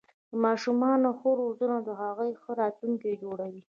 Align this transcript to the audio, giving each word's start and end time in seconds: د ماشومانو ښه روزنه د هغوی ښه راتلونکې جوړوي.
د 0.31 0.33
ماشومانو 0.45 1.09
ښه 1.19 1.29
روزنه 1.41 1.77
د 1.87 1.89
هغوی 2.01 2.31
ښه 2.41 2.51
راتلونکې 2.61 3.11
جوړوي. 3.23 3.61